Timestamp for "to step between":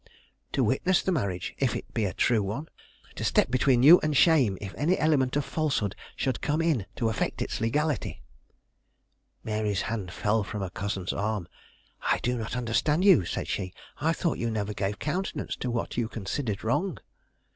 3.13-3.83